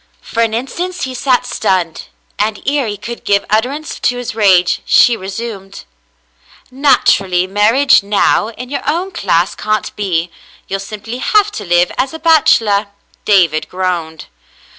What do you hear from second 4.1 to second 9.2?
his rage, she resumed, "Naturally, marriage now, in your own